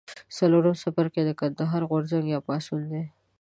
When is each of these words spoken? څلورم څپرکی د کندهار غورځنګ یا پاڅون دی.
څلورم 0.37 0.75
څپرکی 0.81 1.21
د 1.25 1.31
کندهار 1.39 1.81
غورځنګ 1.89 2.25
یا 2.33 2.39
پاڅون 2.47 2.81
دی. 2.91 3.03